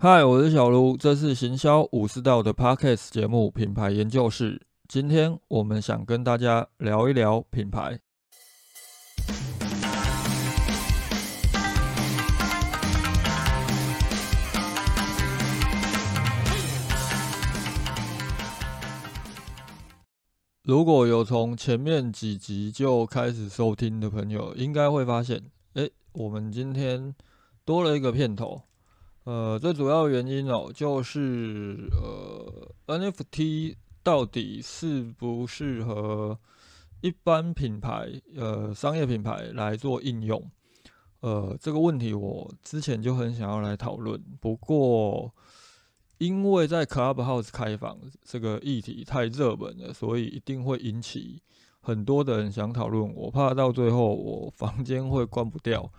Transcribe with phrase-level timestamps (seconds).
[0.00, 4.62] 嗨，我是小卢，这是行销武士道的 Podcast 节目品牌研究室。
[4.86, 7.98] 今天我们想跟大家聊一聊品牌。
[20.62, 25.42] 如果有从前面几集就开始收听的朋友，应该会发现，
[25.74, 27.12] 哎，我们今天
[27.64, 28.67] 多了一个片头。
[29.28, 36.38] 呃，最主要原因哦，就是呃，NFT 到底适不适合
[37.02, 40.50] 一般品牌、呃商业品牌来做应用？
[41.20, 45.30] 呃，这个问题我之前就很想要来讨论，不过
[46.16, 51.42] 因为在 Clubhouse 开房这个议题太热门了，所以一定会引起
[51.80, 53.14] 很多的人想讨论。
[53.14, 55.92] 我怕到最后我房间会关不掉，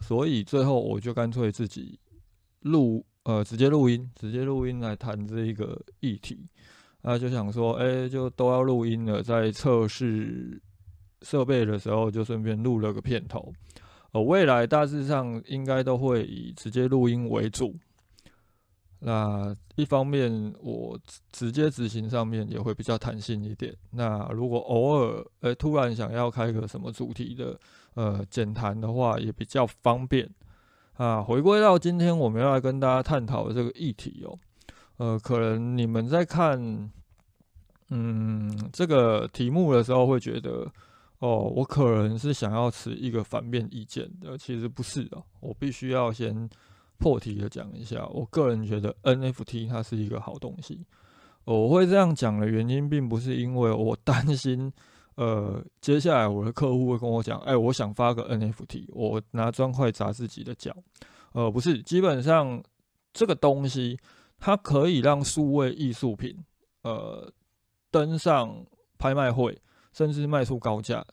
[0.00, 2.00] 所以最后我就干脆自己。
[2.62, 6.48] 录呃，直接录音，直接录音来谈这一个议题，
[7.02, 10.60] 那就想说，哎，就都要录音了，在测试
[11.20, 13.52] 设备的时候，就顺便录了个片头。
[14.10, 17.76] 呃，未来大致上应该都会以直接录音为主。
[19.04, 20.98] 那一方面，我
[21.30, 23.74] 直接执行上面也会比较弹性一点。
[23.90, 27.58] 那如果偶尔，哎，突然想要开个什么主题的，
[27.94, 30.28] 呃，简谈的话，也比较方便。
[30.96, 34.38] 啊，回归到今天我们要来跟大家探讨的这个议题哦，
[34.98, 36.90] 呃，可能你们在看，
[37.88, 40.70] 嗯，这个题目的时候会觉得，
[41.18, 46.48] 哦，我可能是想要持一个反面意见的，其实不是的，我必须要先
[46.98, 50.86] 破题的讲一下，我个人觉得 NFT 它是一个好东西，
[51.44, 54.72] 我会这样讲的原因，并不是因为我担心。
[55.14, 60.74] 呃，接下来我的客户会跟我讲，哎，我想发个 NFT，我拿砖块砸自己的脚。
[61.32, 62.62] 呃，不是，基本上
[63.12, 63.98] 这个东西
[64.38, 66.34] 它可以让数位艺术品，
[66.82, 67.30] 呃，
[67.90, 68.64] 登上
[68.98, 69.58] 拍卖会，
[69.92, 71.04] 甚至卖出高价，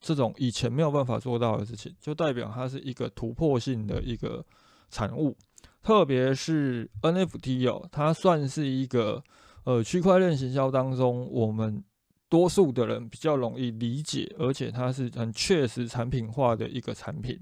[0.00, 4.44] 这种以前没有办法做到的事情，就代表它是一个突破性的一个
[4.88, 5.36] 产物。
[5.82, 9.20] 特别是 NFT 哦，它算是一个
[9.64, 11.82] 呃区块链行销当中我们。
[12.28, 17.38] 多数的人比较容易理解，而且它是很确实产品化的一个产品。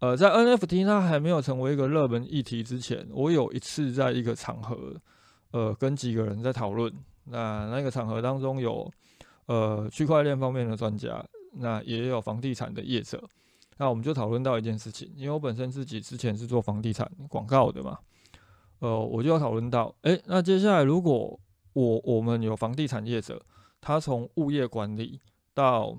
[0.00, 4.94] 呃，在 NFT 它还没有成为一个热门议题之前，我有一次在一个场合，
[5.52, 6.92] 呃，跟几个人在讨论。
[7.24, 8.90] 那那个场合当中有
[9.46, 13.22] 呃区块链方面的专家，那也有房地产的业者。
[13.76, 17.98] 那我们就讨论到一件事情，因为我本身自己之前是做房地产广告的嘛，
[18.78, 21.38] 呃，我就要讨论到，哎，那接下来如果
[21.74, 23.40] 我我们有房地产业者。
[23.80, 25.20] 它从物业管理
[25.54, 25.96] 到，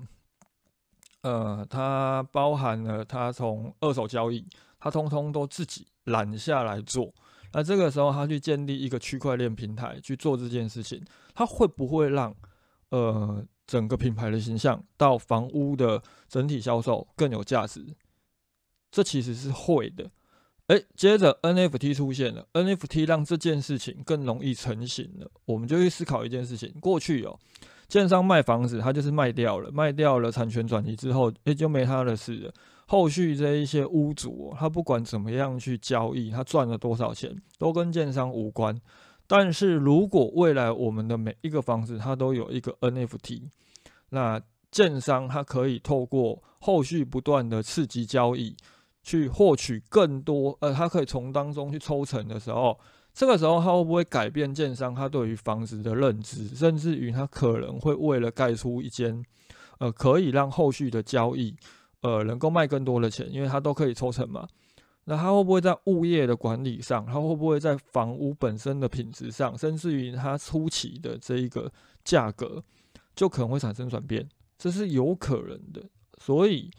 [1.22, 4.46] 呃，它包含了它从二手交易，
[4.78, 7.12] 它通通都自己揽下来做。
[7.52, 11.04] 那这个时候，他去建立一个区块链平台去做这件事情，
[11.34, 12.32] 它会不会让
[12.90, 17.84] 呃整个品牌的形象到房屋的整体销售更有价值？
[18.92, 20.08] 这其实是会的。
[20.70, 25.28] 哎，接着 NFT 出现了，NFT 让这件事情更容易成型了。
[25.44, 27.36] 我们就去思考一件事情：过去哦，
[27.88, 32.54] 建商卖房子，他就是卖掉了，卖掉了产权转移之后，哎，就没他的事了。
[32.86, 38.80] 后续这一些屋主，他不管怎么样去交易，他赚了多少钱，都跟建商无关。
[39.26, 43.42] 但是如果未来我们的每一个房子，它都有一个 NFT，
[44.10, 48.56] 那建商它可以透过后续不断的刺激交易。
[49.02, 52.78] 去获取更多，呃，他可以从当中去抽成的时候，
[53.14, 59.24] 这个时候他会不会改变建商他对于房子的认知，甚至于他可能会为了盖出一间，
[59.78, 61.56] 呃，可以让后续的交易，
[62.02, 64.46] 呃，能够卖更多的钱，因为他都可以抽成嘛。
[65.04, 71.72] 那他会不会在物业的管理上，他会不会在房屋本身的品质上，甚至于他初期的这一个
[72.04, 72.62] 价格，
[73.16, 74.28] 就可能会产生转变，
[74.58, 75.82] 这是有可能的，
[76.18, 76.70] 所以。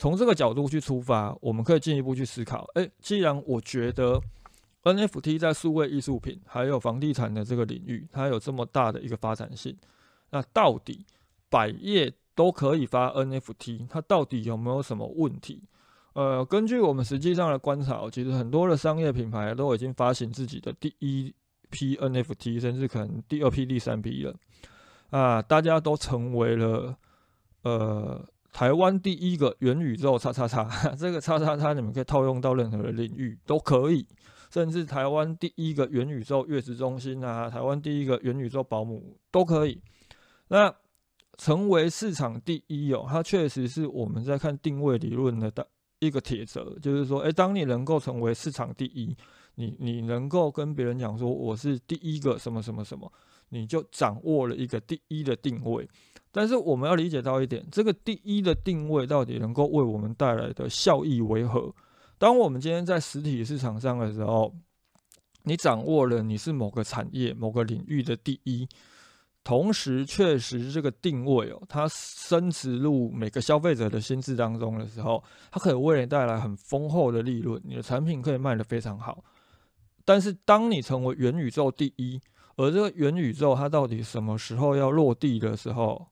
[0.00, 4.18] 从这个角度去出发，我们可以进一步去思考：诶，既然我觉得
[4.82, 9.76] NFT 在数位艺术品还有房地产的这个领域，它有这么大的一个发展性，
[10.30, 11.04] 那到底
[11.50, 15.62] 百业都可以发 NFT，它到底有没有什么问题？
[16.14, 21.34] 呃，根据我们实际上的观察，其实很多的商业品牌都已经发行自己的第一
[21.68, 24.34] 批 NFT，甚至可能第二批、第三批了。
[25.10, 26.96] 啊，大家都成为了
[27.64, 28.26] 呃。
[28.52, 30.68] 台湾第一个元宇宙叉叉叉，
[30.98, 34.06] 这个叉叉叉你们可以套用到任何的领域都可以，
[34.50, 39.80] 甚至台湾第一个元宇宙月子中心啊，台湾第一个元宇宙保姆都可以。
[40.48, 40.74] 那
[41.38, 45.50] 成为市场第一哦，它确实是我们在看定位理论的
[46.00, 49.16] 一个铁则，就是说，诶，当你能够成为市场第一，
[49.54, 53.10] 你你能够跟别人讲说我是第一个什么什么什么，
[53.50, 55.88] 你就掌握了一个第一的定位。
[56.32, 61.74] 但是我们要理解到一点，这个第一的定位到底能够为我们带来的效益为何？
[62.18, 64.54] 当我们今天在实体市场上的时候，
[65.42, 68.68] 你掌握了你是某个产业、某个领域的第一，
[69.42, 79.24] 同时确实这个定位哦，它深植入每个消费者的心智当中的时候，它可以为你带来很丰厚的利润，你的产品可以卖得非常好。
[80.04, 82.20] 但是当你成为元宇宙第一，
[82.60, 86.08] 而这个元宇宙它到底什么时候要落地的时候，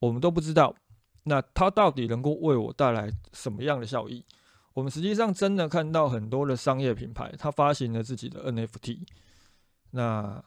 [0.00, 0.74] 我们都不知道，
[1.22, 4.24] 那它到底能够为我带来什么样的效益？
[4.74, 8.98] 我们实际上真的看到很多的商业品牌，它发行了自己的 NFT，
[9.92, 10.42] 那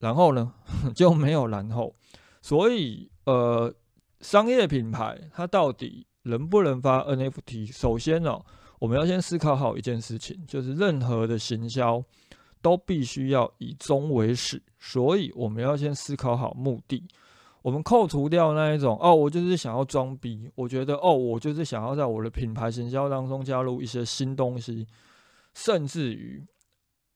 [0.00, 0.52] 然后呢
[0.92, 1.94] 就没有然后，
[2.42, 3.72] 所以呃，
[4.20, 7.72] 商业品牌它到底能不能发 NFT？
[7.72, 8.40] 首先呢，
[8.80, 12.04] 我们要先思考好一件事情，就是任何的行销
[12.64, 17.06] 都必须要以终为始，所以我们要先思考好目的。
[17.60, 20.50] 我们扣除掉那一种哦，我就是想要装逼。
[20.54, 24.86] 我觉得哦，我就是想要在我的品牌行销当中加入一些新东西，
[25.52, 26.42] 甚至于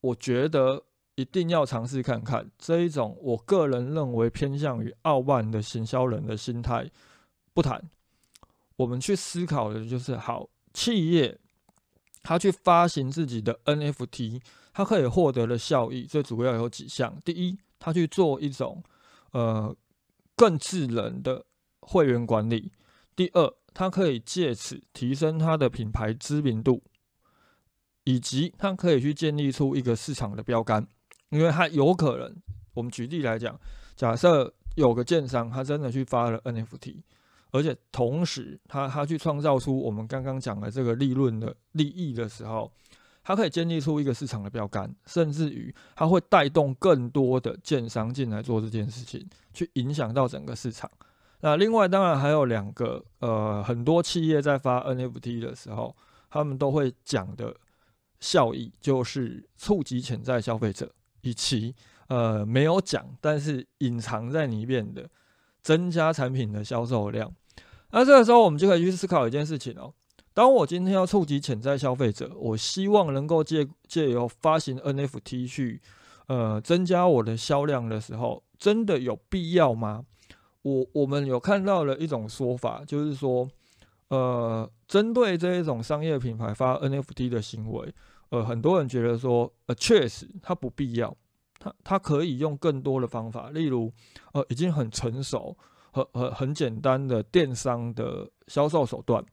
[0.02, 0.84] 我觉得
[1.14, 6.90] 一定要尝试看看这一种我个人认为偏向于傲慢的行销人的心态。
[7.54, 7.82] 不谈，
[8.76, 11.38] 我们去思考的就是好企业，
[12.22, 14.40] 他去发行自己的 NFT，
[14.78, 17.20] 它可以获得的效益最主要有几项。
[17.24, 18.80] 第一，他去做一种
[19.32, 19.76] 呃。
[20.36, 21.44] 更智能的
[21.80, 22.70] 会员管理。
[23.16, 26.80] 第二，它可以借此提升它的品牌知名度，
[28.04, 30.86] 以及它可以去建立出一个市场的标杆。
[31.30, 32.36] 因为它有可能，
[32.74, 33.58] 我们举例来讲，
[33.96, 37.02] 假设有个建商，他真的去发了 NFT，
[37.50, 42.72] 而且同时他他去创造出我们刚刚讲的这个利润的利益的时候。
[43.28, 50.90] 它可以建立出一个市场的标杆，甚至于它会带动更多的建商进来做这件事情，去影响到整个市场。
[51.40, 55.94] 那另外当然还有两个，呃，很多企业在发 NFT 的时候，
[56.30, 57.54] 他们都会讲的
[58.18, 60.90] 效益，就是触及潜在消费者，
[61.20, 61.74] 以及
[62.06, 65.06] 呃没有讲，但是隐藏在里面的
[65.60, 67.30] 增加产品的销售量。
[67.90, 69.92] 那这个时候我们就可以去思考一件事情哦。
[70.38, 75.82] 当我今天要触及潜在消费者，我希望能够借借由发行 NFT 去，
[76.28, 80.04] 呃，增加我的销量的时候，真的有必要吗？
[80.62, 83.50] 我我们有看到了一种说法，就是说，
[84.10, 87.92] 呃，针对这一种商业品牌发 NFT 的行为，
[88.28, 91.12] 呃，很多人觉得说，呃，确实它不必要，
[91.58, 93.92] 它它可以用更多的方法，例如，
[94.34, 95.58] 呃，已经很成熟
[95.90, 99.24] 和和很简单的电商的销售手段。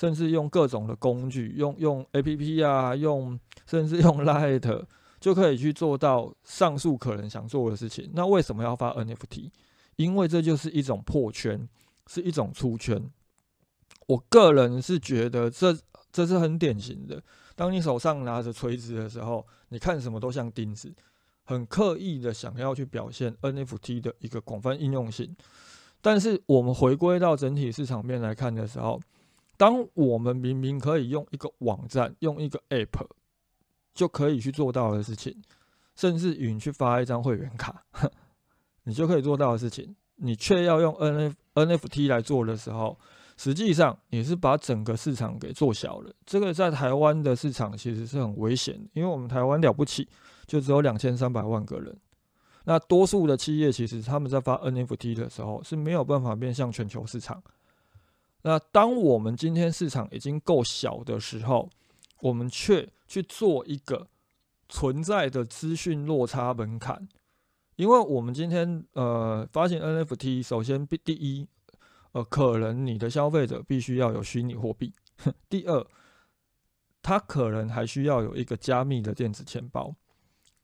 [0.00, 4.86] 甚至用各种的工具，用用 A P P 啊，用甚至用 Light
[5.20, 8.10] 就可以去做到上述可能想做的事情。
[8.14, 9.52] 那为什么要发 N F T？
[9.96, 11.68] 因为这就是一种破圈，
[12.06, 13.10] 是一种出圈。
[14.06, 15.76] 我个人是觉得这
[16.10, 17.22] 这是很典型的。
[17.54, 20.90] 当你手上拿着锤子的时候，你看什么都像钉子，
[21.44, 25.36] 很刻意的想要去表现 N F T 的一个广泛应用性。
[26.00, 28.98] 但是我们回归到整体市场面来看的时候，
[29.60, 33.06] 当我们明明可以用一个网站、用一个 App
[33.92, 35.36] 就可以去做到的事情，
[35.94, 37.84] 甚至于你去发一张会员卡，
[38.84, 42.98] 你就可以做到的事情，你却要用 N F NFT 来做的时候，
[43.36, 46.10] 实际上你是把整个市场给做小了。
[46.24, 50.08] 这个在台湾的市场其实是很危险，因为我们台湾了不起，
[50.46, 51.94] 就只有两千三百万个人。
[52.64, 57.42] 那多数的企业其实他们在发 NFT 的时候是没有办法面向全球市场。
[58.42, 61.68] 那当我们今天市场已经够小的时候，
[62.20, 64.06] 我们却去做一个
[64.68, 67.08] 存在的资讯落差门槛，
[67.76, 71.46] 因为我们今天呃发行 NFT，首先第一，
[72.12, 74.92] 呃，可能你的消费者必须要有虚拟货币；
[75.48, 75.86] 第二，
[77.02, 79.94] 他可能还需要有一个加密的电子钱包，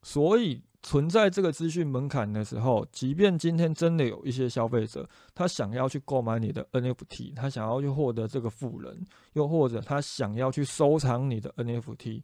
[0.03, 0.63] 所以。
[0.87, 12.23] 存在这个资讯门槛的时候，即便今天真的有一些消费者，他想要去购买你的 NFT，他想要去获得这个富人，又或者他想要去收藏你的 NFT，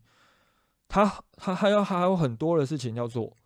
[0.86, 3.36] 他他还要还有很多的事情要做，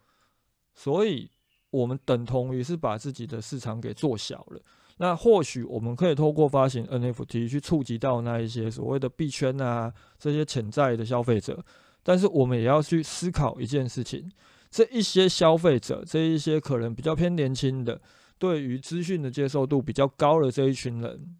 [0.75, 1.31] 所以
[1.71, 4.61] 我们等同于是把自己的市场给做小了。
[4.99, 11.65] 那或许我们可以透过发行 NFT 去触及到那一些所谓的币圈啊这些潜在的消费者，
[12.03, 14.31] 但是我们也要去思考一件事情。
[14.77, 17.99] 这一些消费者，这一些可能比较偏年轻的，
[18.39, 21.35] 对于资讯的接受度比较高的这一群人，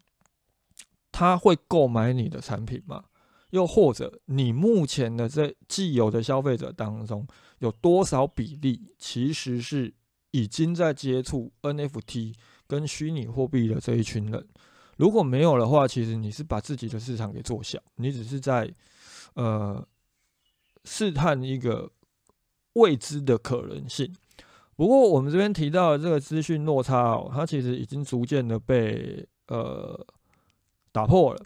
[1.11, 3.03] 他会购买你的产品吗？
[3.51, 7.27] 又或者你目前的这既有的消费者当中，
[7.59, 9.93] 有多少比例其实是
[10.31, 12.33] 已经在接触 NFT
[12.65, 14.47] 跟虚拟货币的这一群人？
[14.95, 18.73] 如果没有的话，其实你是把自己的市场给做小，你只是在
[19.35, 19.87] 呃
[20.85, 21.91] 试探一个
[22.77, 24.11] 未知的可能性。
[24.75, 29.99] 不过我们这边提到的这个资讯落差哦，它其实已经逐渐的被呃
[30.91, 31.41] 打破了，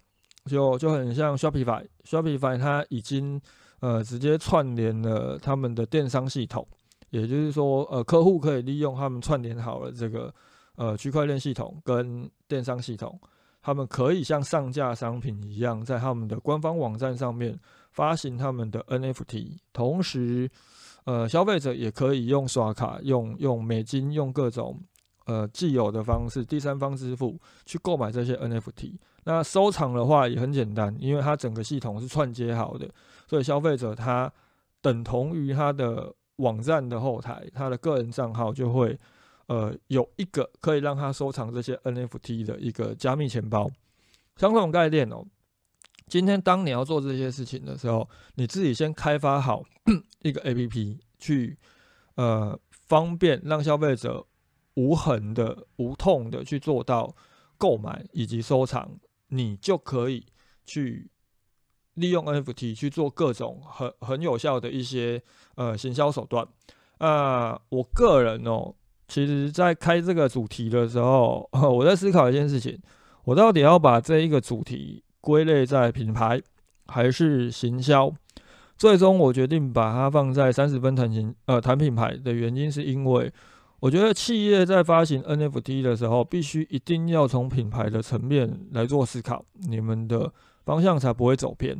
[0.46, 3.42] 就就很像 Shopify，Shopify 它已经
[3.80, 6.68] 呃直接串联了他们的电商系统，
[7.10, 10.34] 也就是说呃客户可以利用他们串联好了这个
[10.76, 13.20] 呃区块链系统跟电商系统。
[13.64, 17.56] 他们可以像上架商品一样，在他们的官方网站上面
[17.92, 20.50] 发行他们的 NFT，同时，
[21.06, 24.80] 呃，消费者也可以用刷卡、用用美金、用各种
[25.26, 28.94] 呃既有的方式、第三方支付去购买这些 NFT。
[29.24, 32.90] 那收藏的话也很简单，因为它整个系统是串接好的，
[33.28, 34.32] 所以消费者他
[34.82, 38.98] 等同于他的网站的后台，他的个人账号就会。
[39.48, 43.70] 呃，有一个可以让他收藏这些 NFT 的一个加密钱包，
[44.38, 45.26] 相同概念哦。
[46.12, 49.64] 今天当你要做这些事情的时候，你自己先开发好
[50.24, 51.58] 一个 APP，去
[52.16, 54.28] 呃方便让消费者
[54.74, 57.16] 无痕的、无痛的去做到
[57.58, 58.90] 购买以及收藏，
[59.30, 60.26] 你就可以
[60.66, 61.10] 去
[61.94, 65.24] 利用 NFT 去做各种很很有效的一些
[65.56, 66.46] 呃行销手段。
[66.98, 68.76] 啊，我个人哦。
[69.08, 72.78] 其实，在开这个主题的时候， 我在思考一件事情：
[73.24, 76.42] 我到底要把这一个主题归类在品牌
[76.88, 78.12] 还是行销？
[78.76, 83.32] 最终，我决定把它放在三十分谈行呃谈品牌的原因，是因为
[83.80, 90.34] 我觉得企业在发行 NFT 的时候，必须一定要从品牌的层面来做思考，你们的
[90.66, 91.80] 方向才不会走偏。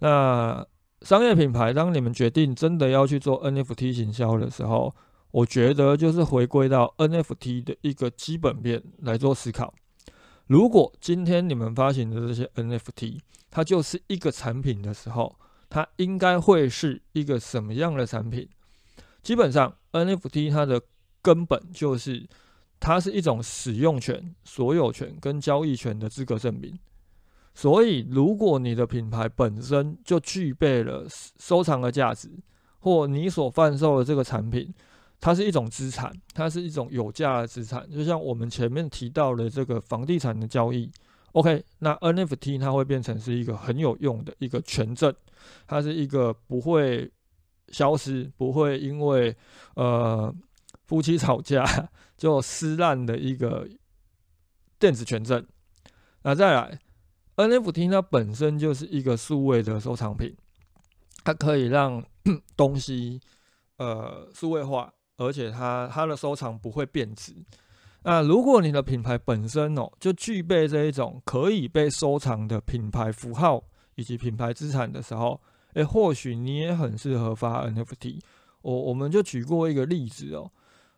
[0.00, 0.66] 那
[1.02, 4.92] 商业品牌，当你们决定真的要去做 NFT 行销的时候，
[5.30, 9.72] 我觉得就是回归到 NFT 的一个基本面来做思考。
[10.50, 13.20] 如果今天你们发行的这些 NFT，
[13.52, 15.36] 它就是一个产品的时候，
[15.68, 18.48] 它应该会是一个什么样的产品？
[19.22, 20.82] 基本上，NFT 它的
[21.22, 22.28] 根本就是
[22.80, 26.76] 它是一种使用权、所有权跟交易权的资格证明。
[27.54, 31.06] 所以，如果你的品牌本身就具备了
[31.38, 32.28] 收藏的价值，
[32.80, 34.74] 或你所贩售的这个产品，
[35.20, 40.90] 它是一种资产，它是一种有价的资产，就像我们前面提到的这个房地产的交易。
[41.32, 45.14] OK，那 NFT 它会变成是一个很有用的一个权证，
[45.66, 47.12] 它是一个不会
[47.68, 49.36] 消失、不会因为
[49.74, 50.34] 呃
[50.86, 51.64] 夫妻吵架
[52.16, 53.68] 就撕烂的一个
[54.78, 55.46] 电子权证。
[56.22, 56.80] 那再来
[57.36, 60.34] ，NFT 它本身就是一个数位的收藏品，
[61.22, 62.02] 它可以让
[62.56, 63.20] 东西
[63.76, 64.92] 呃数位化。
[65.20, 67.34] 而且它它的收藏不会贬值。
[68.02, 73.62] 那如果你的品牌本身哦就具备这一种可以被收藏的品牌符号
[73.96, 75.38] 以及品牌资产的时候，
[75.74, 78.18] 诶，或许你也很适合发 NFT。
[78.62, 80.50] 我我们就举过一个例子哦，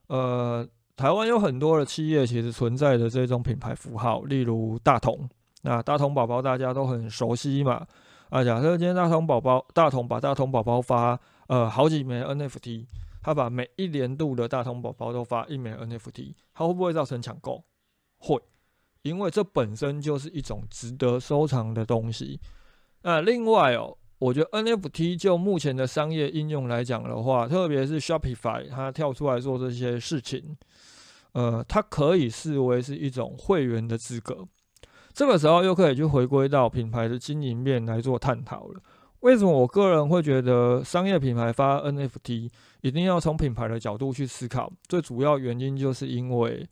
[0.07, 5.29] 呃，台湾有很多的企业其实存在的这种品牌符号，例如大同。
[5.62, 7.85] 那大同宝宝大家都很熟悉嘛。
[8.31, 12.87] 啊，假设今天大同宝宝大同把大同宝宝发呃好几枚 NFT。
[13.23, 17.64] 他把每一年度的大通宝宝都发一枚 NFT，它会不会造成抢购？
[18.19, 18.43] 会，
[19.02, 22.41] 因为这本身就是一种值得收藏的东西。
[23.02, 30.57] 那另外哦，我觉得 NFT 就目前的商业应用来讲的话，特别是 Shopify 它跳出来做这些事情，
[31.33, 34.47] 呃，它可以视为是一种会员的资格。
[35.12, 38.81] 这个时候又可以去回归到品牌的经营面来做探讨了。
[39.21, 42.50] 为什么我个人会觉得商业品牌发 NFT
[42.83, 44.71] 一定要从品牌的角度去思考？
[44.87, 46.69] 最主要原因就是因为，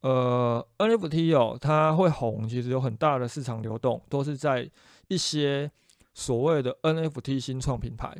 [0.00, 4.68] 呃，NFT 哦，它会红，其实有很大的市场流动，都是在
[5.08, 5.70] 一些
[6.12, 8.14] 所谓的 NFT 新创品牌。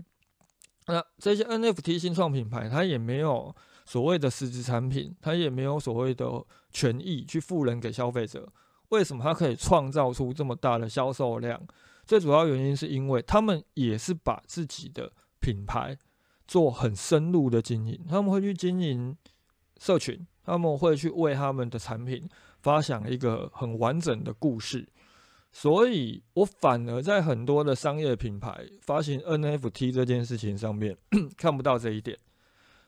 [0.86, 3.54] 那这些 NFT 新创品牌，它也没有
[3.86, 8.52] 所谓的实质产品，它也没有所谓的权益去赋能给消费者。
[8.90, 11.60] 为什么它可以创造出这么大的销售量？
[12.04, 15.96] 最主要原因是因为他们也是把自己的品牌
[16.46, 19.16] 做很深入的经营，他们会去经营
[19.78, 22.28] 社群，他们会去为他们的产品
[22.60, 24.88] 发想一个很完整的故事，
[25.52, 30.96] 所以我反而在很多的商业品牌发行 NFT 这件事情上面
[31.36, 32.18] 看不到这一点。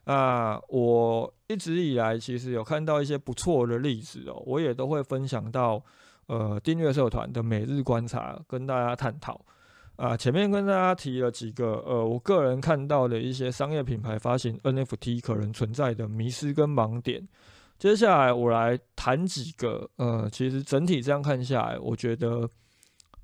[0.05, 5.83] 啊，我一直以来其实有看到一些不错的例子哦，我也都会分享到。
[6.29, 9.41] 呃，订阅社团的每日观察跟大家探讨。
[9.97, 17.27] 啊，前面跟大家提了几个，呃，我个人看到的一些商业品牌发行 NFT 可能存在的迷失跟盲点。
[17.79, 22.49] 接下来我来谈几个，呃，其实整体这样看下来，我觉得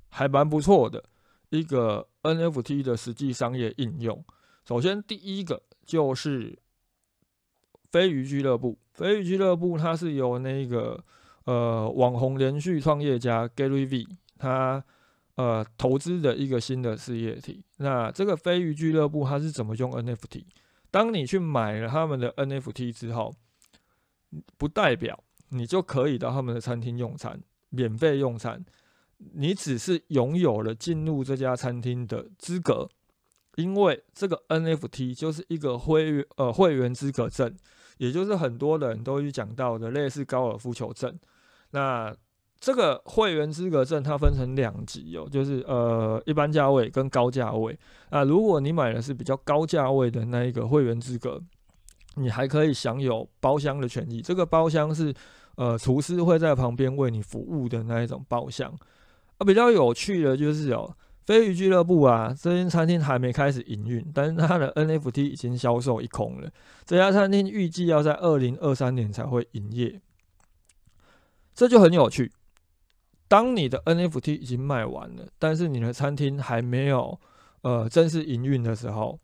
[0.09, 1.03] 还蛮不错的
[1.51, 4.25] 一个 NFT 的实际商业应用。
[4.67, 6.59] 首先第一个就是
[7.91, 11.03] 飞鱼俱乐部，飞鱼俱乐部它是由那个
[11.45, 14.07] 呃网红连续创业家 Gary V
[14.39, 14.83] 他
[15.43, 17.65] 呃投资的一个新的事业体。
[17.79, 20.45] 那这个飞鱼俱乐部它是怎么用 NFT？
[20.91, 23.35] 当你去买了他们的 NFT 之后，
[24.57, 28.65] 不代表你就可以到他们的餐厅用餐，免费用餐。
[29.35, 32.89] 你只是拥有了进入这家餐厅的资格，
[33.57, 37.57] 因为这个 NFT 就是一个会员呃会员资格证，
[37.99, 41.19] 也就是很多人都去讲到的类似高尔夫球证。
[41.71, 42.15] 那
[42.63, 47.77] 这个会员资格证它分成两级哦，就是呃一般价位跟高价位。
[48.09, 51.43] 啊如果你买的是比较高价位的那一个会员资格。
[52.17, 55.15] 你还可以享有包厢的权益，这个包厢是
[55.57, 58.71] 呃厨师会在旁边为你服务的那一种包厢。
[59.39, 66.51] 啊，比较有趣的就是哦，飞鱼俱乐部啊，这间餐厅还没开始营运，但是它的 NFT 已经销售一空了。
[66.85, 69.99] 这家餐厅预计要在二零二三年才会营业，
[71.55, 72.31] 这就很有趣。
[73.33, 77.19] 当你的 NFT 已经卖完了，但是你的餐厅还没有
[77.63, 79.19] 呃正式营运的时候。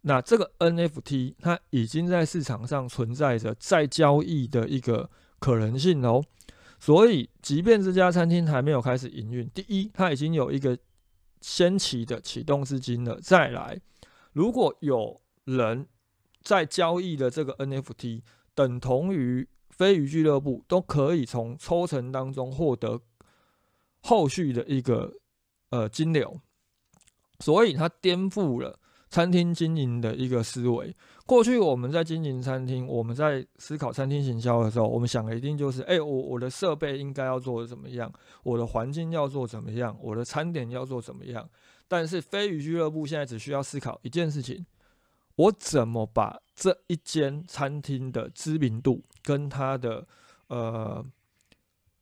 [0.00, 6.24] 那这个 NFT 它已经在市场上存在着再交易的一个可能性哦，
[6.78, 10.78] 所以即便这家餐厅还没有开始营运，第一，它已经有一个
[11.42, 13.20] 先期的启动资金了。
[13.20, 13.78] 再来，
[14.32, 15.86] 如果有人
[16.42, 18.22] 在交易的这个 NFT，
[18.54, 23.02] 等同于飞鱼俱乐部都可以从抽成当中获得
[24.02, 25.12] 后续的一个
[25.70, 26.40] 呃金流，
[27.38, 28.78] 所以它颠覆了。
[29.12, 30.94] 餐厅经营的一个思维。
[31.26, 38.12] 过去我们在经营餐厅，我们在思考餐厅行销的时候，我们想的一定就是：哎，我我的设备应该要做的怎么样？
[38.44, 39.98] 我的环境要做怎么样？
[40.00, 41.50] 我的餐点要做怎么样？
[41.88, 44.64] 但是飞鱼俱乐部现在只需要思考一件事情：
[45.34, 50.06] 我怎么把这一间餐厅的知名度跟它的
[50.46, 51.04] 呃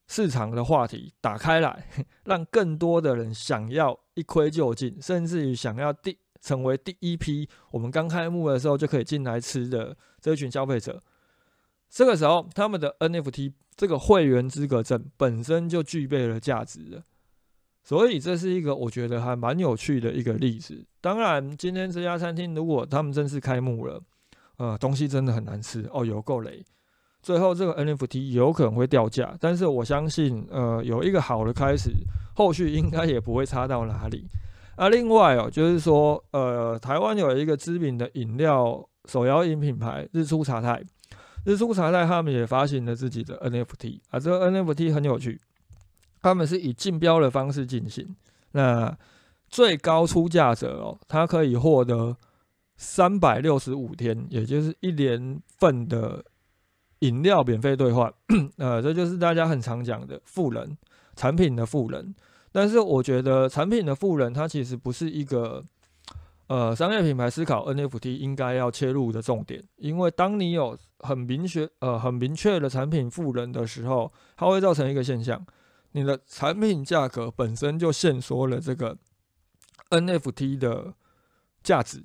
[0.08, 1.86] 市场的话题打开来，
[2.24, 6.18] 让更多的人想要一窥究竟，甚至于想要第。
[6.40, 11.02] 成为第一批我们刚开幕的时候就可以进来吃的这一群消费者，
[11.90, 17.02] 这个时候他们的 NFT 这个会员资格证本身就具备了价值了，
[17.82, 20.86] 所以这是一个我觉得还蛮有趣的一个例子。
[21.00, 24.00] 当然，今天这家餐厅如果他们正式开幕了，
[24.58, 26.64] 呃，东西真的很难吃哦，有够雷，
[27.22, 31.90] 最后这个 NFT 有可能会掉价，但是我相信，呃，有一个好的开始，
[32.34, 34.26] 后续应该也不会差到哪里。
[34.76, 40.80] 啊另外哦，就是说，呃，台湾有一个知名的饮料手摇饮品牌日出茶太，
[41.44, 45.40] 日出茶太他们也发行了自己的 NFT 啊，这个 NFT 很有趣，
[46.22, 48.14] 他们是以竞标的方式进行，
[48.52, 48.96] 那
[49.48, 52.16] 最高出价者哦，他可以获得
[52.76, 56.24] 三百六十五天，也就是一年份的
[57.00, 58.12] 饮料免费兑换，
[58.58, 60.76] 呃，这就是大家很常讲的富人
[61.14, 62.14] 产品的富人。
[62.50, 65.62] 但是我觉得产品的富人，它其实不是一个
[66.48, 75.44] 呃商业品牌思考 NFT 应该要切入的重点，因为当你有很明确呃很明确的产品富人的时候，它会造成一个现象，
[75.92, 78.96] 你的产品价格本身就限缩了这个
[79.90, 80.94] NFT 的
[81.62, 82.02] 价值，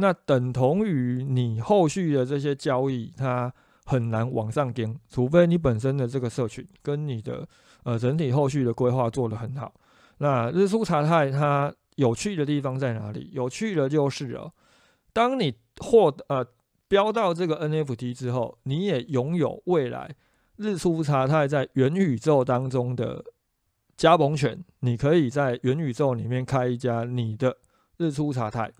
[0.00, 3.52] 那等同于你后续的这些交易，它
[3.84, 7.46] 很难往上跟，除非你本身的这个社群跟你的。
[7.82, 9.72] 呃，整体后续的规划做得很好。
[10.18, 13.30] 那日出茶太它有趣的地方在哪里？
[13.32, 14.52] 有趣的就是哦，
[15.14, 16.44] 当你获呃
[16.88, 20.14] 标到这个 NFT 之后，你也拥有未来
[20.56, 23.24] 日出茶太在元宇宙当中的
[23.96, 24.62] 加盟权。
[24.80, 27.56] 你可以在元宇宙里面开一家你的
[27.96, 28.70] 日出茶太。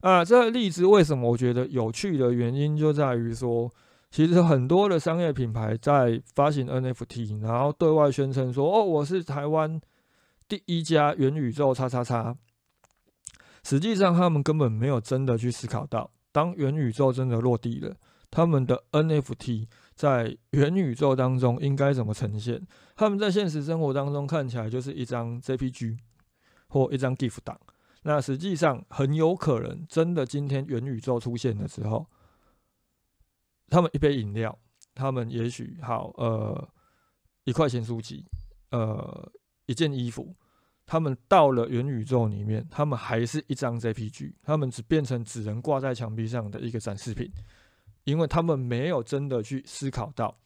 [0.00, 3.70] 啊，这个例子为什么我觉得有趣的原因就在于说。
[4.12, 9.80] 其实很多的商业品牌在发行 NFT，然后对外宣称说：“哦，我是台湾
[10.48, 12.36] 第一家元宇宙叉叉叉。”
[13.62, 17.94] 实际上，他们根本没有真的去思考到，当元宇宙真的落地了，
[18.32, 22.60] 他们的 NFT 在元宇宙当中应该怎么呈现？
[22.96, 25.98] 他们在现实生活当中看起来就是一张 JPG
[26.66, 27.56] 或一张 GIF 档。
[28.02, 32.06] 那实际上很有可能，真的今天元宇宙出现的时候。
[33.68, 34.58] 他们一杯饮料，
[34.96, 36.68] 他们也许好，呃，
[37.44, 38.24] 一块钱书籍，
[38.72, 39.30] 呃，
[39.66, 40.34] 一件衣服，
[40.84, 47.30] 他们到了元宇宙里面，他们还是一张 JPG，他们只变成只能挂在墙壁上的一个展示品，
[48.02, 50.36] 因为他们没有真的去思考到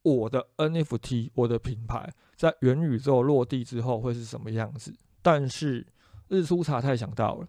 [0.00, 4.96] 我的 NFT，我的品牌在元宇宙落地之后会是什么样子。
[5.20, 5.86] 但是
[6.28, 7.46] 日出茶太想到了，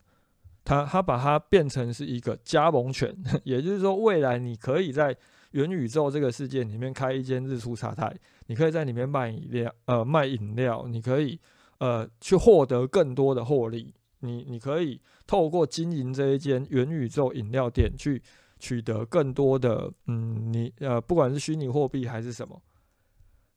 [0.64, 5.16] 他他把它变成是一个加盟权， 也就是说，未来你可以在
[5.52, 8.16] 元宇宙这个世界里面开一间日出茶太，
[8.48, 11.40] 你可以在里面卖饮料，呃，卖饮料，你可以。
[11.80, 18.22] 呃，去获得更多的获利，你你可以透过经营这一间元宇宙饮料店去
[18.58, 22.62] 取得更多的，嗯，你呃，不管是虚拟货币还是什么，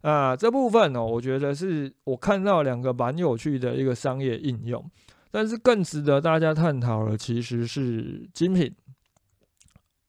[0.03, 4.91] 啊，这部分呢，我觉得是我看到两个蛮有趣的一个商业应用，
[5.31, 8.75] 但是更值得大家探讨的其实是精品。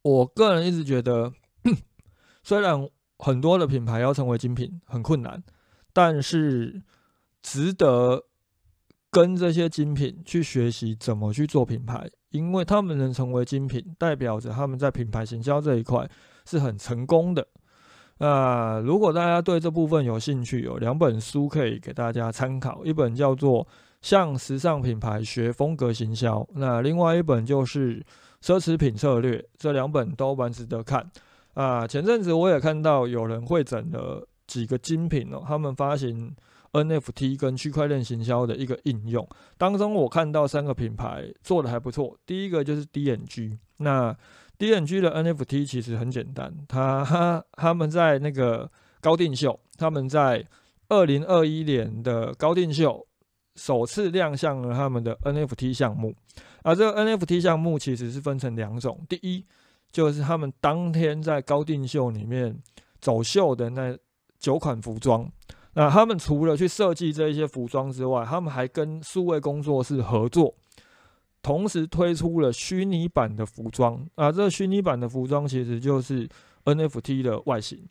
[0.01, 1.33] 我个人一直觉得，
[2.43, 5.43] 虽然很多的品牌要成为精品很困难，
[5.93, 6.83] 但是。
[7.43, 8.25] 值得
[9.09, 16.09] 跟这些精品去学习怎么去做品牌，因为他们能成为精品，代表着他们在品牌行销这一块
[16.45, 17.47] 是很成功的。
[18.19, 23.63] 那如果大家对这部分有兴趣，有两本书可以给大家参考，一本叫做
[24.01, 27.99] 《向时尚品牌学风格行销》，那另外一本就是
[28.43, 31.09] 《奢侈品策略》，这两本都蛮值得看。
[31.53, 36.35] 啊，前阵子我也看到有人会整了几个精品哦，他们发行。
[36.73, 39.27] NFT 跟区块链行销的一个应用
[39.57, 42.15] 当中，我看到三个品牌做的还不错。
[42.23, 44.15] 第一个就是 DNG，那
[44.59, 50.45] DNG 的 NFT 其实很简单，他他们在那个高定秀，他们在
[50.89, 53.05] 二零二一年的高定秀
[53.55, 56.15] 首次亮相了他们的 NFT 项目。
[56.63, 59.45] 而这个 NFT 项目其实是分成两种，第一
[59.91, 62.57] 就是他们当天在高定秀里面
[62.99, 63.97] 走秀的那
[64.39, 65.31] 九款服装。
[65.73, 70.55] 那他们除了去设计这一些服装之外，他们还跟数位工作室合作，
[71.41, 74.05] 同时推出了虚拟版的服装。
[74.15, 76.27] 啊，这个虚拟版的服装其实就是
[76.65, 77.87] NFT 的外形。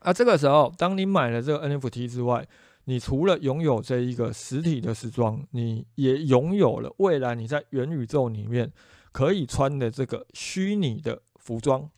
[0.00, 2.46] 啊，这个时候，当你买了这个 NFT 之外，
[2.84, 8.70] 你除了拥有这一个实体的时装，你也拥有了未来你在元宇宙里面
[9.12, 11.88] 可以穿的这个虚拟的服装。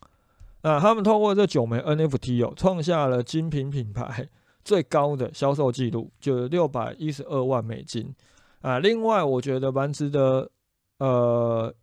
[0.61, 4.29] 啊，他们通过这九枚 NFT 哦，创下了精品品牌。
[4.63, 8.13] 最高的销售记录就六百一十二万美金
[8.59, 8.79] 啊！
[8.79, 10.51] 另外，我觉得蛮值得
[10.99, 11.73] 呃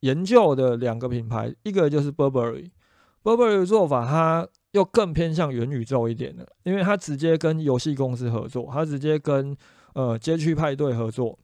[0.00, 9.56] 研究的两个品牌，一个就是 Burberry，Burberry 的做法它又更偏向元宇宙一点的，因为它直接跟游戏公司合作，它直接跟
[9.94, 11.38] 呃街区派对合作，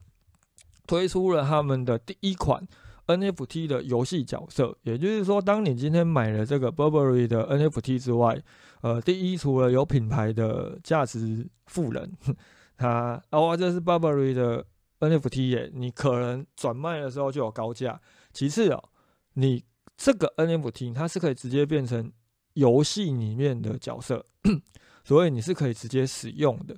[0.85, 2.67] 推出了他们的第一款。
[3.07, 8.41] NFT 的游戏角色，也就是说，当你今天买了这个 Burberry 的 NFT 之外，
[8.81, 12.09] 呃，第一，除了有品牌的价值富人，
[12.77, 14.65] 他哦，这是 Burberry 的
[15.01, 17.99] NFT 耶，你可能转卖的时候就有高价。
[18.31, 18.81] 其次哦，
[19.33, 19.63] 你
[19.97, 22.11] 这个 NFT 它是可以直接变成
[22.53, 24.25] 游戏里面的角色，
[25.03, 26.75] 所以你是可以直接使用的。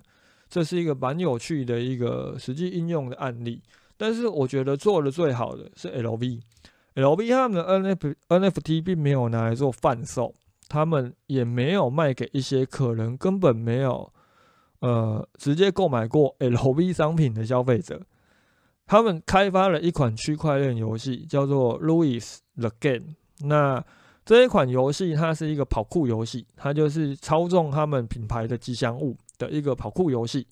[0.50, 3.62] 这是一个蛮有趣的一个实际应用的案例。
[3.98, 10.34] 但是我觉得做的最好的是 LV，LV 他们的 NFT NFT 并没有拿来做贩售，
[10.68, 14.12] 他们也没有卖给一些可能根本没有
[14.80, 18.02] 呃直接购买过 LV 商品的消费者。
[18.86, 23.16] 他们开发了一款区块链游戏，叫做 Louis the Game。
[23.42, 23.84] 那
[24.26, 30.48] 这一款游戏它是一个跑酷游戏，它就是操纵他们品牌的吉祥物的一个跑酷游戏，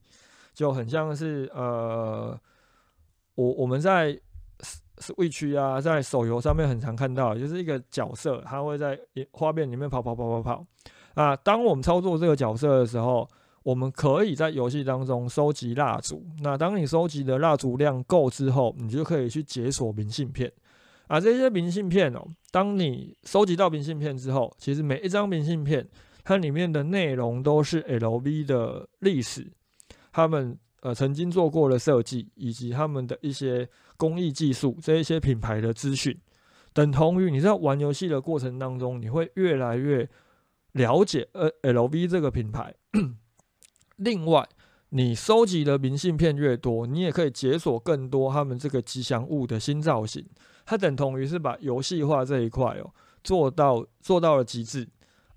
[0.54, 2.40] 就很像是呃。
[3.36, 4.16] 我我们在
[5.16, 9.00] 位区啊，在手游上面很常看到，就是一个角色，他会在
[9.32, 10.66] 画面里面跑跑跑跑跑
[11.16, 11.34] 啊。
[11.38, 13.28] 当我们操作这个角色的时候，
[13.64, 16.26] 我们可以在游戏当中收集蜡烛。
[16.42, 20.52] 那当你收集的蜡烛量够之后，你就可以去解锁明信片
[21.08, 21.20] 啊。
[21.20, 25.88] 这些明信片哦，当你收集到明信片之后，其实每一张明信片
[26.24, 29.52] 它里面的内容都是 LV 的历史，
[30.12, 30.58] 他们。
[30.84, 36.20] 呃，曾经做过的设计，以及他们的一些工艺技术，这一些品牌的资讯，
[36.74, 40.10] 等同于你在玩游戏的过程当中，你会越来越
[40.72, 42.74] 了解呃 LV 这个品牌。
[44.04, 44.48] 另外，
[44.90, 50.26] 你收集的明信片越多，你也可以解锁更多他们这个吉祥物的新造型。
[50.66, 52.92] 它等同于是把游戏化这一块哦
[53.24, 54.88] 做到做到了极致。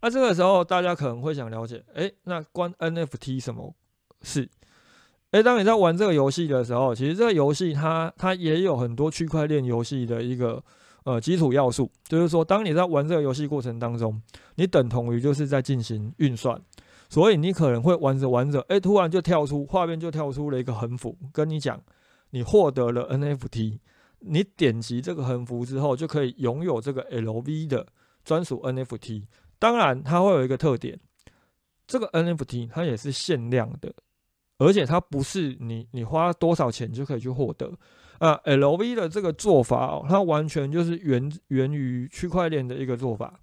[0.01, 3.75] 那这个时候，大家可能会想了解，哎，那关 NFT 什么
[4.23, 4.49] 事？
[5.31, 10.63] 诶，当你在玩这个游戏的时候，其实这个游戏它它也有很多区块链游戏的一个
[11.05, 14.21] 呃基础要素，就是说，当你在玩这个游戏过程当中，
[14.55, 16.61] 你等同于就是在进行运算，
[17.15, 21.81] 所以你可能会玩着玩着，哎，突然就跳出画面，就跳出了一个横幅，跟你讲，
[22.31, 23.79] 你获得了 NFT。
[24.19, 27.87] 你点击这个横幅之后，就可以拥有这个 LV 的
[28.25, 29.27] 专属 NFT。
[29.61, 30.99] 当然，它会有一个特点，
[31.87, 33.95] 这个 NFT 它也是限量的，
[34.59, 37.73] 而且它不是你你花多少钱就可以去获得。
[38.19, 43.39] 啊，LV 的这个做法哦，它完全就是源源于区块链的一个做法。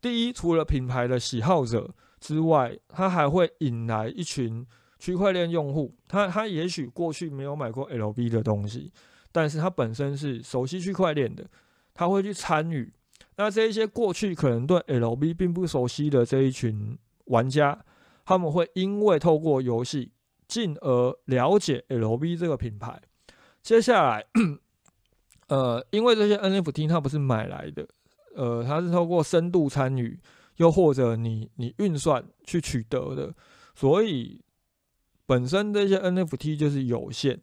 [0.00, 4.64] 第一，除了品牌的喜好者之外，它还会引来一群
[5.00, 5.92] 区块链用户。
[6.06, 8.92] 他他也许过去没有买过 LV 的东西，
[9.32, 11.44] 但是他本身是熟悉区块链的，
[11.92, 12.92] 他会去参与。
[13.36, 17.84] 那这一些过去可能对 LV 并不熟悉的这一群玩家，
[18.24, 20.12] 他们会因为透过游戏，
[20.46, 23.02] 进而了解 LV 这个品牌。
[23.62, 24.24] 接下来，
[25.48, 27.86] 呃，因为这些 NFT 它不是买来的。
[28.34, 30.18] 呃，它是透过深度参与，
[30.56, 33.34] 又或者你你运算去取得的，
[33.74, 34.40] 所以
[35.26, 37.40] 本身这些 NFT 就是有限，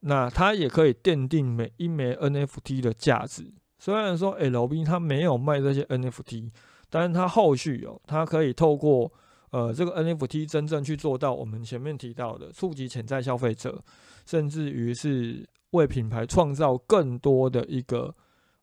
[0.00, 3.52] 那它也可以奠定每一枚 NFT 的价值。
[3.78, 6.50] 虽然说 LV 它没有卖这些 NFT，
[6.90, 9.12] 但是它后续哦，它可以透过
[9.50, 13.82] 呃这个 NFT 真正去做到我们前面提到的触及潜在消费者，
[14.26, 18.14] 甚至于是为品牌创造更多的一个。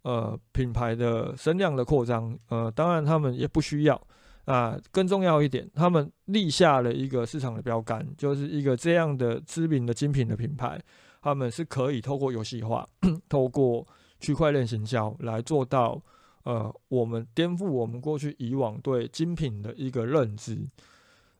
[0.03, 4.01] 呃，品牌的声量的扩张，呃，当然他们也不需要
[4.45, 4.79] 啊。
[4.91, 10.81] 更重要一点，他们立下了一个市场的标杆，就是一个这样的知名的精品的品牌，
[11.21, 12.87] 他们是可以透过游戏化、
[13.27, 13.85] 透过
[14.21, 16.01] 区块链行销来做到，
[16.43, 20.65] 呃，我们颠覆我们过去以往对精品的一个认知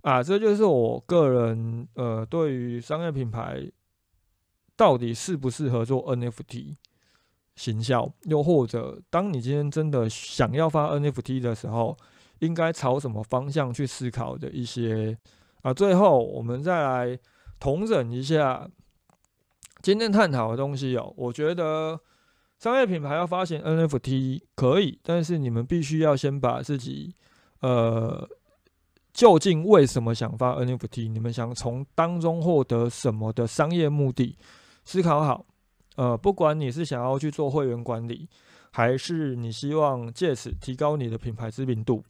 [0.02, 0.22] 啊。
[0.22, 3.72] 这就是我个人呃，对于商业品牌
[4.76, 6.76] 到底适不适合做 NFT。
[7.60, 11.98] 行销，又或者当你今天真的想要发 NFT 的时候，
[12.40, 15.18] 应该朝什么方向去思考的一些
[15.62, 15.74] 啊？
[15.74, 17.20] 最后我们再来
[17.60, 18.66] 统整一下
[19.82, 21.14] 今天探讨的东西哦。
[21.18, 22.00] 我觉得
[22.58, 27.14] 商业品牌要发行 NFT 可以，但是你们必须要先把自己
[27.60, 28.26] 呃
[29.12, 34.38] 究竟为什么想发 NFT，你们想从当中获得什么的商业目的
[34.86, 35.46] 思考好。
[36.00, 38.26] 呃，不管你是想要去做会员管理，
[38.72, 42.02] 还是你希望借此提高你的品牌知名度，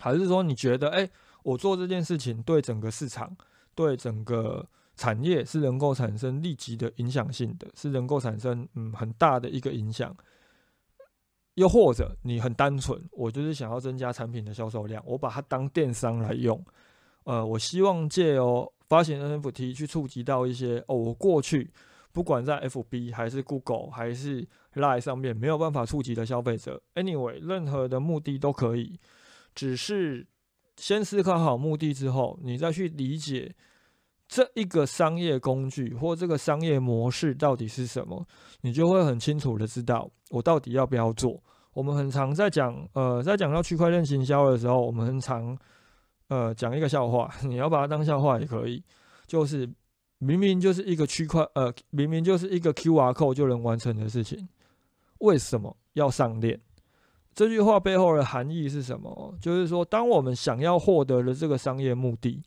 [0.00, 1.06] 还是说你觉得，哎，
[1.42, 3.36] 我做这件事情对整个市场、
[3.74, 10.16] 对整个产业是能够产生立即的影响性的，是能够产生嗯很大的一个影响，
[11.56, 16.64] 又或者你很单纯，我就是想要增加产品的销售量，我把它当电商来用，
[17.24, 21.70] 呃，我希望借由发行 NFT 去触及到一些哦，我过去。
[22.16, 24.40] 不管在 FB 还是 Google 还是
[24.72, 28.98] Line 上面没有办法触及的消费者，Anyway，任何的目的都可以，
[29.54, 30.26] 只是
[30.78, 33.54] 先思考好目的之后，你再去理解
[34.26, 38.26] 这一个商业工具或这个商业模式到底是什么，
[38.62, 41.38] 你就会很清楚的知道我到底要不要做。
[41.74, 45.54] 我们很常在讲，呃，在讲到区块链行销的时候，我们很常
[46.28, 48.82] 呃讲一个笑话， 你要把它当笑话也可以，
[49.26, 49.68] 就是。
[50.18, 54.48] 明明就是一个区块，呃，明明就是一个 Q R code 就能完成的事情，
[55.18, 56.58] 为什么要上链？
[57.34, 59.36] 这句话背后的含义是什么？
[59.38, 62.42] 就是说，当我们想要获得的这个商业目的，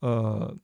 [0.00, 0.56] 呃，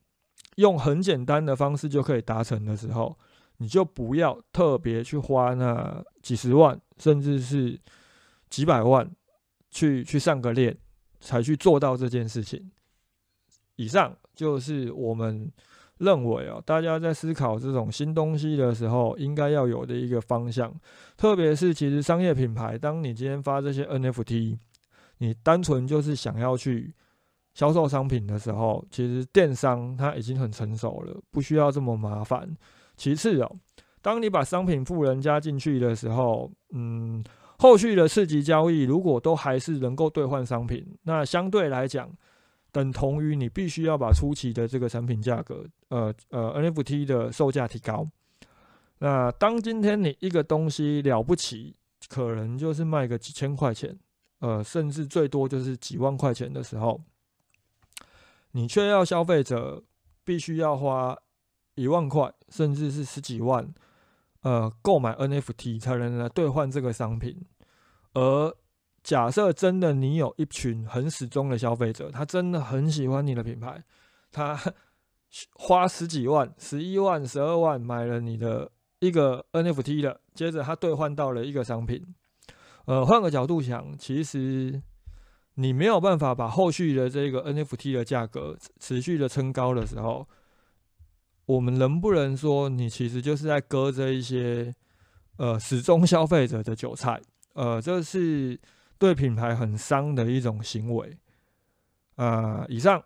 [0.57, 3.15] 用很简单的方式就可以达成的时候，
[3.59, 7.79] 你就不要特别去花那几十万，甚至是
[8.49, 9.15] 几百万
[9.71, 10.75] 去去上个链，
[11.21, 12.71] 才去做到这件事情。
[13.77, 15.53] 以上就是我们。
[15.99, 20.73] 认为啊，大家在思考这种新东西的时候，应该要有的一个方向，
[21.17, 24.57] 特别是其实商业品牌，当你今天发这些 NFT，
[25.19, 26.95] 你单纯就是想要去
[27.55, 32.49] 销售商品的时候，其实电商它已经很成熟了，不需要这么麻烦。
[32.97, 33.57] 其次哦，
[34.01, 37.25] 当你把商品富人加进去的时候，嗯，
[37.59, 42.09] 后续的次级交易如果都还是能够兑换商品，那相对来讲。
[42.71, 48.07] 等同于你必须要把初期的这个产品价格，呃呃 NFT 的售价提高。
[48.99, 51.77] 那当今天你一个东西了不起，
[52.09, 53.99] 可能就是卖个几千块钱，
[54.41, 57.01] 呃，甚至最多就是几万块钱的时候，
[58.53, 59.83] 你却要消费者
[60.25, 61.17] 必须要花
[61.77, 63.73] 一万块，甚至是十几万，
[64.43, 67.41] 呃，购买 NFT 才能来兑换这个商品，
[68.15, 68.55] 而
[69.09, 73.83] 假设真的你有一群很始终的消费者，他真的很喜欢你的品牌，
[74.31, 74.55] 他
[75.57, 82.05] 花十几万、十一万、十二万买了你的一个 NFT 的，接着他兑换到了一个商品。
[82.85, 84.83] 呃，换个角度想，其实
[85.55, 90.29] 你没有办法把后续的这个 NFT 的价格持续的撑高的时候，
[91.47, 94.75] 我们能不能说你其实就是在割这一些
[95.39, 97.19] 呃始终消费者的韭菜？
[97.55, 98.61] 呃，这是
[98.99, 101.17] 对品牌很伤的一种行为。
[102.17, 103.03] 啊，以上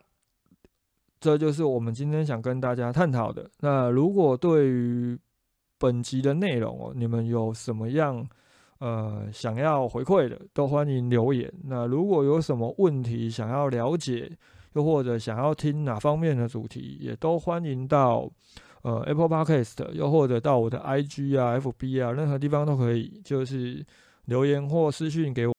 [1.20, 3.50] 这就是我们今天想跟大家探讨的。
[3.60, 5.18] 那如果对于
[5.78, 8.26] 本集的内容哦，你们有什么样？
[8.78, 11.52] 呃，想要回馈的都欢迎留言。
[11.62, 14.28] 那如果有什么问题想要了解，
[14.72, 18.28] 又或者想要听哪方面的主题，也都欢迎到
[18.82, 23.86] 呃 Apple Podcast，又或者到我的 IG 啊、FB 啊，任何地方都可以，就是
[24.24, 25.54] 留言或私讯给我。